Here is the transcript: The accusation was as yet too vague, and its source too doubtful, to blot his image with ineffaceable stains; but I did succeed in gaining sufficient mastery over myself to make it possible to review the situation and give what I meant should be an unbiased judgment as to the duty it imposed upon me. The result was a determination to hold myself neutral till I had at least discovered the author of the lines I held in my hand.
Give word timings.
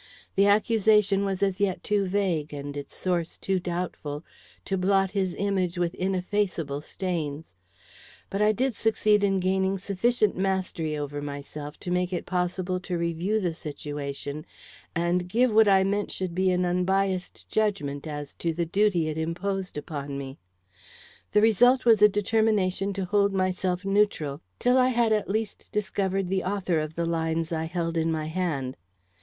The 0.33 0.47
accusation 0.47 1.23
was 1.25 1.43
as 1.43 1.59
yet 1.61 1.83
too 1.83 2.07
vague, 2.07 2.55
and 2.55 2.75
its 2.75 2.95
source 2.95 3.37
too 3.37 3.59
doubtful, 3.59 4.25
to 4.65 4.75
blot 4.75 5.11
his 5.11 5.35
image 5.37 5.77
with 5.77 5.93
ineffaceable 5.93 6.81
stains; 6.81 7.55
but 8.31 8.41
I 8.41 8.51
did 8.51 8.73
succeed 8.73 9.23
in 9.23 9.39
gaining 9.39 9.77
sufficient 9.77 10.35
mastery 10.35 10.97
over 10.97 11.21
myself 11.21 11.77
to 11.81 11.91
make 11.91 12.11
it 12.11 12.25
possible 12.25 12.79
to 12.79 12.97
review 12.97 13.39
the 13.39 13.53
situation 13.53 14.43
and 14.95 15.29
give 15.29 15.51
what 15.53 15.67
I 15.67 15.83
meant 15.83 16.09
should 16.09 16.33
be 16.33 16.49
an 16.49 16.65
unbiased 16.65 17.47
judgment 17.47 18.07
as 18.07 18.33
to 18.41 18.55
the 18.55 18.65
duty 18.65 19.07
it 19.07 19.19
imposed 19.19 19.77
upon 19.77 20.17
me. 20.17 20.39
The 21.31 21.41
result 21.43 21.85
was 21.85 22.01
a 22.01 22.09
determination 22.09 22.91
to 22.93 23.05
hold 23.05 23.33
myself 23.33 23.85
neutral 23.85 24.41
till 24.57 24.79
I 24.79 24.87
had 24.87 25.13
at 25.13 25.29
least 25.29 25.71
discovered 25.71 26.27
the 26.29 26.43
author 26.43 26.79
of 26.79 26.95
the 26.95 27.05
lines 27.05 27.51
I 27.51 27.65
held 27.65 27.97
in 27.97 28.11
my 28.11 28.25
hand. 28.25 28.75